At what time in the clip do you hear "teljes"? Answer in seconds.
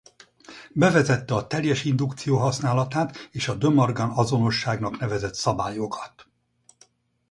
1.47-1.83